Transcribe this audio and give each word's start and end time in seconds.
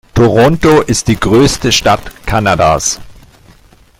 Toronto 0.15 0.81
ist 0.81 1.09
die 1.09 1.15
größte 1.15 1.71
Stadt 1.71 2.01
Kanadas. 2.25 2.99